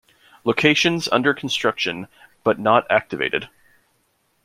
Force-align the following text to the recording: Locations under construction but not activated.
Locations 0.43 1.07
under 1.09 1.31
construction 1.31 2.07
but 2.43 2.57
not 2.57 2.87
activated. 2.89 3.49